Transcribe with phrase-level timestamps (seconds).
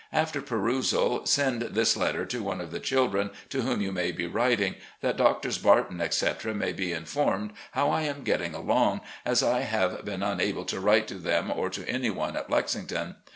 [0.11, 4.25] After perusal, send this letter to one of the children to whom you may be
[4.25, 9.59] writing, that Doctors Barton, etc., may be informed how I am getting along, as I
[9.59, 13.17] have been unable to write to them or to any one at Lexington.